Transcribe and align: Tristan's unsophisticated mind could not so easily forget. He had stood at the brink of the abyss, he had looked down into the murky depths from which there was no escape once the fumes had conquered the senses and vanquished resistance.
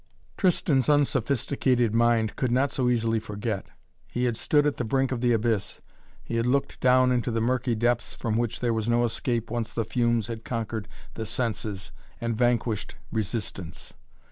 Tristan's 0.35 0.89
unsophisticated 0.89 1.93
mind 1.93 2.35
could 2.35 2.49
not 2.51 2.71
so 2.71 2.89
easily 2.89 3.19
forget. 3.19 3.67
He 4.07 4.23
had 4.23 4.35
stood 4.35 4.65
at 4.65 4.77
the 4.77 4.83
brink 4.83 5.11
of 5.11 5.21
the 5.21 5.31
abyss, 5.31 5.79
he 6.23 6.37
had 6.37 6.47
looked 6.47 6.79
down 6.79 7.11
into 7.11 7.29
the 7.29 7.39
murky 7.39 7.75
depths 7.75 8.15
from 8.15 8.35
which 8.35 8.61
there 8.61 8.73
was 8.73 8.89
no 8.89 9.03
escape 9.03 9.51
once 9.51 9.71
the 9.71 9.85
fumes 9.85 10.25
had 10.25 10.43
conquered 10.43 10.87
the 11.13 11.27
senses 11.27 11.91
and 12.19 12.35
vanquished 12.35 12.95
resistance. 13.11 13.93